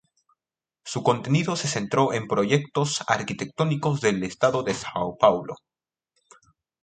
[0.83, 5.57] Su contenido se centró en proyectos arquitectónicos del estado de São Paulo.